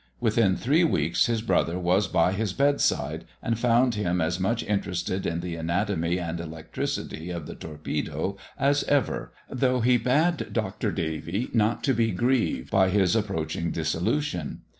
Within 0.19 0.55
three 0.57 0.83
weeks, 0.83 1.27
his 1.27 1.43
brother 1.43 1.77
was 1.77 2.07
by 2.07 2.31
his 2.31 2.53
bedside, 2.53 3.23
and 3.43 3.59
found 3.59 3.93
him 3.93 4.19
as 4.19 4.39
much 4.39 4.63
interested 4.63 5.27
in 5.27 5.41
the 5.41 5.55
anatomy 5.55 6.19
and 6.19 6.39
electricity 6.39 7.29
of 7.29 7.45
the 7.45 7.53
torpedo 7.53 8.35
as 8.57 8.83
ever, 8.85 9.31
though 9.47 9.81
he 9.81 9.97
bade 9.99 10.51
Dr. 10.53 10.91
Davy 10.91 11.51
"not 11.53 11.83
to 11.83 11.93
be 11.93 12.09
grieved" 12.09 12.71
by 12.71 12.89
his 12.89 13.15
approaching 13.15 13.69
dissolution. 13.69 14.61